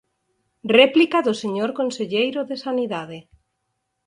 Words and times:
Réplica 0.77 1.17
do 1.27 1.33
señor 1.43 1.71
conselleiro 1.79 2.39
de 2.49 2.55
Sanidade. 2.65 3.19